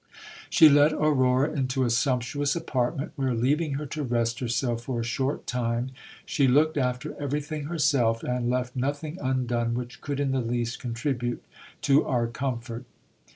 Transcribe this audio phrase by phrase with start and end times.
[0.49, 5.03] She led Aurora into a sumptuous apartment, where, leaving her to rest herself for a
[5.03, 5.91] short time,
[6.25, 11.43] she looked after eveiything herself, and left nothing undone which could in the least contribute
[11.83, 12.85] to our comfort.